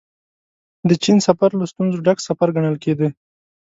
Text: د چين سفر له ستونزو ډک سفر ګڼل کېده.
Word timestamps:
د 0.89 0.91
چين 1.03 1.17
سفر 1.27 1.49
له 1.59 1.65
ستونزو 1.71 2.03
ډک 2.05 2.17
سفر 2.27 2.47
ګڼل 2.55 2.75
کېده. 2.83 3.07